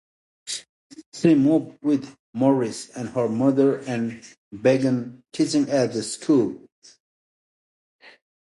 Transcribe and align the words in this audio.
She 1.13 1.35
moved 1.35 1.73
in 1.83 1.87
with 1.87 2.15
Morris 2.33 2.89
and 2.89 3.09
her 3.09 3.29
mother 3.29 3.81
and 3.81 4.23
began 4.51 5.21
teaching 5.31 5.69
at 5.69 5.93
the 5.93 6.01
school. 6.01 6.67